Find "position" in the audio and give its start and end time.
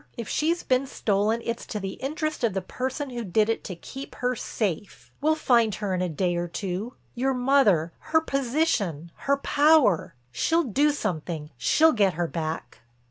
8.19-9.11